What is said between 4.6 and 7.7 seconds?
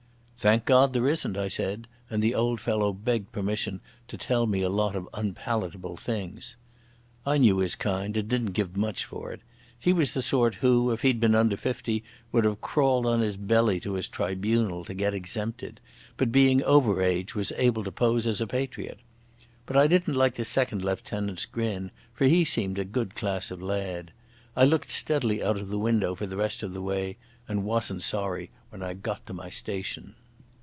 a lot of unpalatable things. I knew